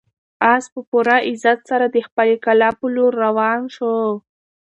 آس 0.53 0.65
په 0.73 0.79
پوره 0.89 1.17
عزت 1.29 1.59
سره 1.69 1.85
د 1.89 1.97
خپلې 2.07 2.35
کلا 2.45 2.69
په 2.79 2.85
لور 2.95 3.13
روان 3.25 3.61
شو. 3.75 3.93